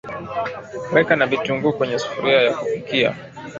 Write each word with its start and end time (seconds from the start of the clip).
weka 0.93 1.15
na 1.15 1.25
vitunguu 1.27 1.73
kwenye 1.73 1.99
sufuria 1.99 2.41
ya 2.41 2.53
kupikia 2.57 3.15